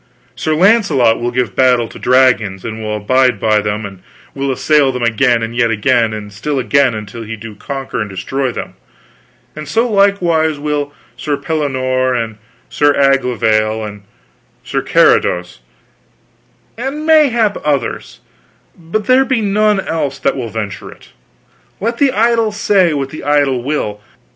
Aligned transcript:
Sir 0.35 0.55
Launcelot 0.55 1.19
will 1.21 1.29
give 1.29 1.55
battle 1.55 1.87
to 1.87 1.99
dragons, 1.99 2.65
and 2.65 2.81
will 2.81 2.95
abide 2.97 3.39
by 3.39 3.59
them, 3.61 3.85
and 3.85 4.01
will 4.33 4.51
assail 4.51 4.91
them 4.91 5.03
again, 5.03 5.43
and 5.43 5.55
yet 5.55 5.69
again, 5.69 6.11
and 6.11 6.33
still 6.33 6.57
again, 6.57 6.95
until 6.95 7.21
he 7.21 7.35
do 7.35 7.53
conquer 7.53 8.01
and 8.01 8.09
destroy 8.09 8.51
them; 8.51 8.73
and 9.55 9.67
so 9.67 9.87
likewise 9.87 10.57
will 10.57 10.91
Sir 11.15 11.37
Pellinore 11.37 12.15
and 12.15 12.39
Sir 12.67 12.93
Aglovale 12.95 13.83
and 13.87 14.01
Sir 14.63 14.81
Carados, 14.81 15.59
and 16.79 17.05
mayhap 17.05 17.57
others, 17.63 18.21
but 18.75 19.05
there 19.05 19.23
be 19.23 19.39
none 19.39 19.79
else 19.79 20.17
that 20.17 20.35
will 20.35 20.49
venture 20.49 20.89
it, 20.91 21.09
let 21.79 21.99
the 21.99 22.11
idle 22.11 22.51
say 22.51 22.91
what 22.91 23.11
the 23.11 23.23
idle 23.23 23.61
will. 23.61 24.01